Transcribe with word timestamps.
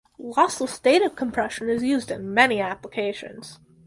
Lossless 0.19 0.81
data 0.81 1.11
compression 1.11 1.69
is 1.69 1.83
used 1.83 2.09
in 2.09 2.33
many 2.33 2.59
applications. 2.59 3.59